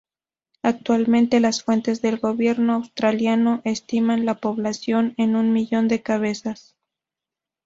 [0.63, 6.75] Actualmente, las fuentes del gobierno australiano estiman la población en un millón de cabezas.